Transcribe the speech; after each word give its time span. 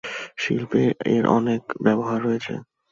শিল্পে 0.37 0.83
এর 1.09 1.23
অনেক 1.37 1.61
ব্যবহার 1.85 2.19
রয়েছে। 2.21 2.53